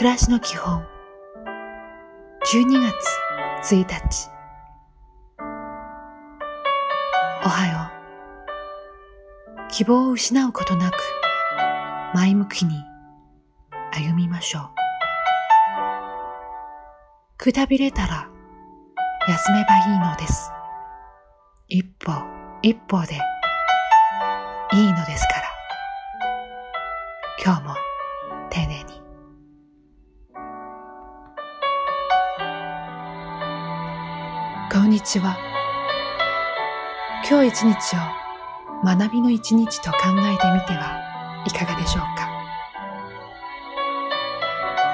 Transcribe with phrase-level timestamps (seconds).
[0.00, 0.82] 暮らしの基本。
[2.54, 2.80] 12
[3.60, 4.30] 月1日。
[7.44, 7.90] おはよ
[9.58, 9.68] う。
[9.68, 10.94] 希望を失うことなく
[12.14, 12.82] 前向きに
[13.92, 14.62] 歩みましょう。
[17.36, 18.30] くたびれたら
[19.28, 20.50] 休めばいいのです。
[21.68, 22.10] 一歩
[22.62, 23.18] 一歩で
[24.72, 25.42] いいのですから。
[27.44, 27.79] 今日も
[34.72, 35.36] こんにちは。
[37.28, 37.98] 今日一日を
[38.84, 42.28] 学びの一日と考えてみてはいかがでしょうか？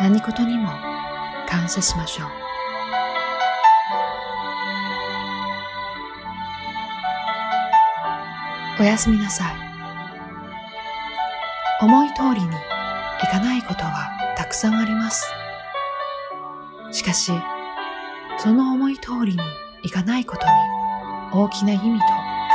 [0.00, 0.68] 何事にも
[1.48, 2.28] 感謝しましょう。
[8.78, 9.54] おやすみなさい。
[11.82, 12.50] 思い通りにい
[13.26, 15.26] かないことはたくさんあります。
[16.92, 17.32] しかし
[18.38, 19.42] その思い通りに
[19.84, 20.52] いかないことに
[21.34, 22.06] 大きな意味と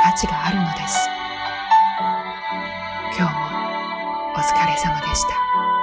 [0.02, 0.98] 価値があるのです
[3.16, 3.40] 今日も
[4.34, 5.79] お疲れ様でした。